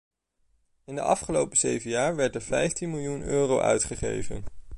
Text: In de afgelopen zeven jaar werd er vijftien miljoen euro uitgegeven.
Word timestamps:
In 0.83 0.95
de 0.95 1.01
afgelopen 1.01 1.57
zeven 1.57 1.89
jaar 1.89 2.15
werd 2.15 2.35
er 2.35 2.41
vijftien 2.41 2.89
miljoen 2.89 3.21
euro 3.21 3.59
uitgegeven. 3.59 4.43